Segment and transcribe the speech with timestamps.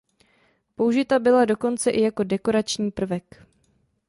[0.75, 3.45] Použita byla dokonce i jako dekorační prvek.